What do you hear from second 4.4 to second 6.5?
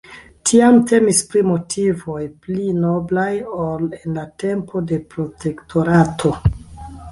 tempo de Protektorato.